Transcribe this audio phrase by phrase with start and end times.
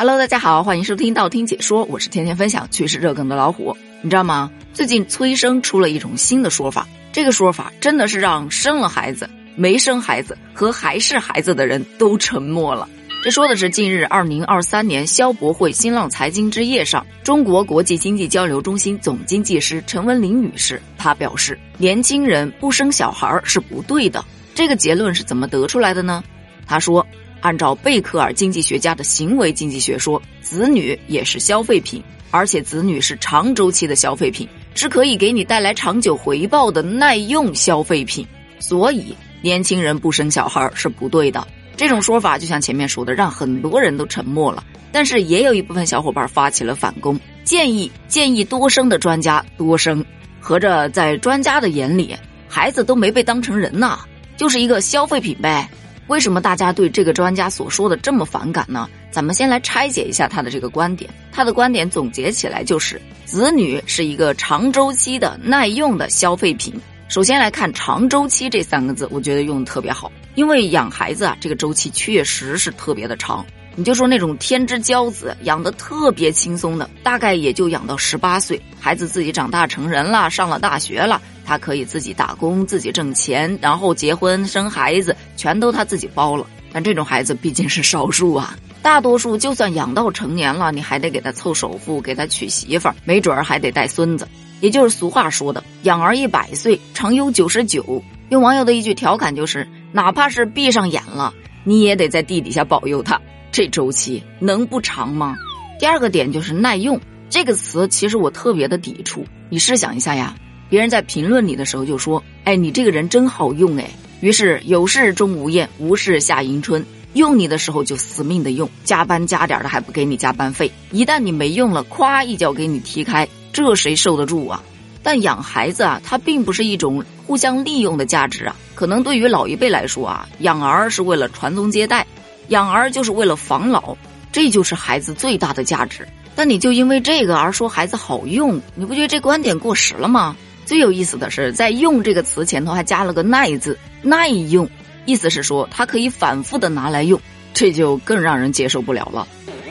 [0.00, 3.76] Hello，大家好，欢迎收听道听解说，我是天天分享趣事热梗的老虎。
[4.00, 4.50] 你知道吗？
[4.72, 12.88] 最近催生出了一种新的说法，这个说法真的是让生了孩子、没生孩子和还是孩子的人都沉默了。
[13.22, 24.24] 这说的是近日二零二三年消博会新浪财经之夜上，中国国际经济交流中心总经济师陈文玲女士，她表示，年轻人不生小孩是不对的。
[24.54, 26.24] 这个结论是怎么得出来的呢？
[26.66, 27.06] 她说。
[27.40, 38.26] 按照贝克尔经济学家的行为经济学说，子女也是消费品，而且子女是长周期的消费品，是可以给你带来长久回报的耐用消费品。
[38.58, 41.46] 所以，年轻人不生小孩是不对的。
[41.76, 44.62] 这种说法就像前面说的，让很多人都沉默了。
[44.92, 50.04] 但是，也有一部分小伙伴发起了反攻，建议建议多生的专家多生。
[50.40, 52.14] 合着在专家的眼里，
[52.48, 54.00] 孩子都没被当成人呐，
[54.36, 55.68] 就是一个消费品呗。
[56.10, 58.88] 为什么大家对这个专家所说的这么反感呢？
[59.12, 61.08] 咱们先来拆解一下他的这个观点。
[61.30, 66.74] 他的观点总结起来就是：子女是一个长周期的耐用的消费品。
[67.06, 73.46] 首先来看“长周期”这三个字，我觉得用的特别好，因为养孩子啊，这个周期确实是特别的长。
[73.76, 81.22] 你就说那种天之骄子，养的特别轻松的，大概也就养到十八岁，孩子自己长大成人了，上了大学了。
[81.50, 86.46] 他可以自己打工，自己挣钱，然后结婚生孩子，全都他自己包了。
[86.72, 94.28] 但这种孩子毕竟是少数啊，大多数就算养到成年了，你还得给他凑首付，给他娶媳妇儿，没准儿还得带孙子。
[94.60, 98.00] 也就是俗话说的“养儿一百岁，长忧九十九”。
[98.30, 103.20] 用网友的一句调侃就是：哪怕是闭上眼了，你也得在地底下保佑他。
[103.50, 105.34] 这周期能不长吗？
[105.80, 109.26] 第二个点就是耐用这个词，其实我特别的抵触。
[109.48, 110.32] 你试想一下呀。
[110.70, 113.90] 别人在评论你的时候就说：“哎，你这个人真好用哎。”
[114.20, 116.82] 于是有事钟无艳，无事夏迎春。
[117.14, 120.70] 用你的时候就死命的用，加班加点的还不给你加班费。
[120.92, 124.62] 一旦你没用了，咵一脚给你踢开，这谁受得住啊？
[125.02, 128.54] 但养孩子啊，它并不是一种互相利用的价值啊。
[128.76, 132.06] 可能对于老一辈来说啊，养儿是为了传宗接代，
[132.48, 133.96] 养儿就是为了防老，
[134.30, 136.06] 这就是孩子最大的价值。
[136.36, 140.36] 但你就因为这个而说孩子好用，你不觉得这观点过时了吗？
[140.66, 144.68] 最有意思的是，在“用”这个词前头还加了个“耐”字，耐用，
[145.04, 147.20] 意思是说它可以反复的拿来用，
[147.52, 149.26] 这就更让人接受不了了。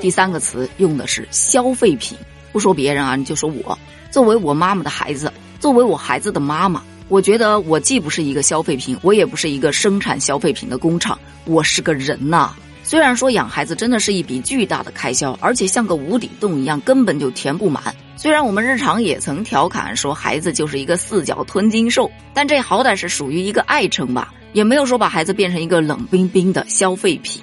[0.00, 2.18] 第三个词用的是消费品，
[2.52, 3.78] 不说别人啊，你就说我，
[4.10, 12.54] 作为我妈妈的孩子，作为我孩子的妈妈，我觉得我既不是一个消费品，我也不是一个生产消费品的工厂，我是个人呐。
[12.90, 17.80] 虽然说养孩子真的是一笔巨大的开销，而且像个无底洞一样，根本就填不满。
[18.16, 27.40] 虽然我们日常也曾调侃说孩子就是一个四脚吞金兽，但这好歹是属于一个爱称吧，也没有说把孩子变成一个冷冰冰的消费品，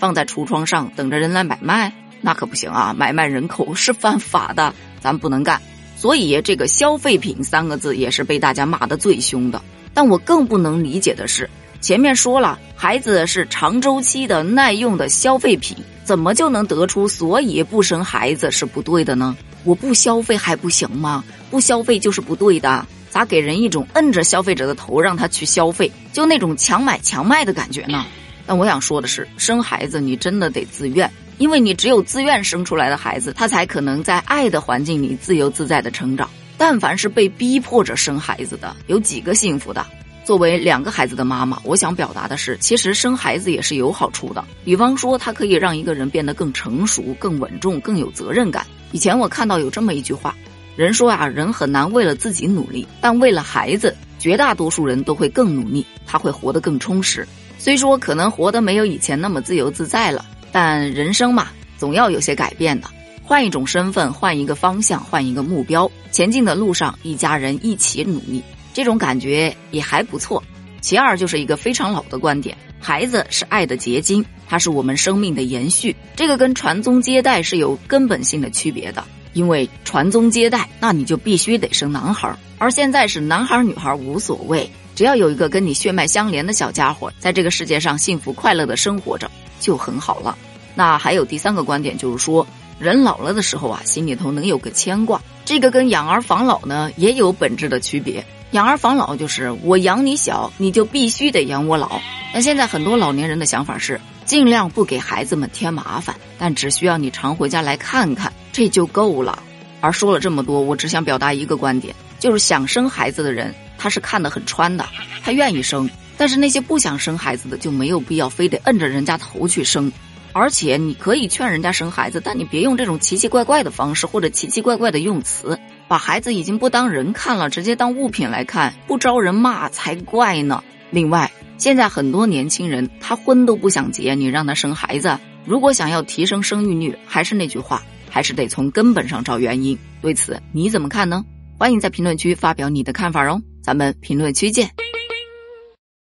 [0.00, 2.92] 放在橱窗上等着人来买卖，那可不行啊！
[2.92, 5.62] 买卖人口是犯法的，咱不能干。
[5.94, 9.62] 所以这个消费品三个字也是被大家骂得最凶的。
[9.94, 11.48] 但我更不能理解的是。
[11.80, 19.36] 前面说了，孩子是长周期的耐用的消费品，怎么就能得出所以不生孩子是不对的呢？
[19.64, 21.24] 我不消费还不行吗？
[21.50, 28.04] 不消费就是不对的，咋给人一种摁着消费者的头让他去消费，就那种强买强卖的感觉呢？
[28.46, 36.28] 但我想说的是，生孩子你真的得自愿，因为你只有自愿生出来的孩子，他才可能在爱的环境里自由自在的成长。
[36.56, 39.84] 但凡是被逼迫着生孩子的，有几个幸福的？
[40.28, 44.44] 作为两个孩子的妈妈，我想表达的是，其实生孩子也是有好处的。
[44.62, 48.66] 比方说，它可以让一个人变得更成熟、更稳重、更有责任感。
[48.92, 50.36] 以前我看到有这么一句话，
[50.76, 57.26] 人说啊，人很难为了自己努力，但为了孩子，绝大多数人都会更努力，他会活得更充实。
[57.56, 62.86] 虽说可能活得没有以前那么自由自在了，但人生嘛，总要有些改变的。
[63.24, 68.42] 换一种身份，换一个方向，换一个目标，前进的路上，一家人一起努力。
[68.78, 70.40] 这种感觉也还不错。
[70.80, 75.96] 其二就是一个非常老的观点：孩子是爱的结晶，它是我们生命的延续。
[76.14, 79.02] 这个跟传宗接代是有根本性的区别的。
[79.32, 82.38] 因为传宗接代，那你就必须得生男孩儿。
[82.56, 89.28] 而现在是男孩女孩无所谓，只要有一个跟你血脉相连的小家伙，在这个世界上幸福快乐的生活着
[89.58, 90.38] 就很好了。
[90.76, 92.46] 那还有第三个观点，就是说
[92.78, 95.20] 人老了的时候啊，心里头能有个牵挂。
[95.44, 98.24] 这个跟养儿防老呢也有本质的区别。
[98.52, 102.00] 养儿防老就是我养你小，你就必须得养我老。
[102.32, 109.42] 那现在很多老年人的想法是尽量不给孩子们添麻烦，但只需要你常回家来看看，这就够了。
[109.80, 114.86] 而说了这么多，我只想表达一个观点，就是想生孩子的人他是看得很穿的，
[115.22, 115.86] 他愿意生；
[116.16, 119.92] 但是那些不想生孩子的就没有必要非得摁着人家头去生。
[120.32, 125.58] 而且你可以劝人家生孩子，但你别用这种奇奇怪怪的方式或者奇奇怪怪的用词，
[125.88, 130.62] 把孩子已经不当人看了，直接当物品来看，不招人骂才怪呢。
[130.90, 139.76] 另外，现在很多年轻人他婚都不想结，你让他生孩子，如果想要提升生育率，还是那句话，还是得从根本上找原因。
[140.02, 141.24] 对此你怎么看呢？
[141.58, 144.70] 欢迎在评论区发表你的看法哦，咱们评论区见。